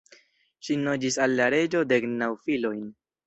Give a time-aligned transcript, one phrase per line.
[0.67, 2.83] Ŝi donis al la reĝo dek naŭ filojn.